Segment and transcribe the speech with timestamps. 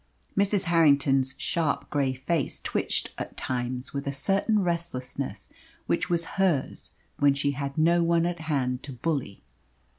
[0.35, 0.63] Mrs.
[0.63, 5.51] Harrington's sharp grey face twitched at times with a certain restlessness
[5.85, 9.43] which was hers when she had no one at hand to bully.